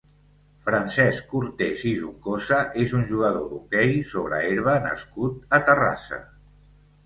Francesc 0.69 1.27
Cortés 1.33 1.83
i 1.89 1.91
Juncosa 1.99 2.59
és 2.85 2.97
un 3.01 3.05
jugador 3.13 3.47
d'hoquei 3.53 3.95
sobre 4.15 4.43
herba 4.49 4.77
nascut 4.89 5.57
a 5.61 5.65
Terrassa. 5.71 6.25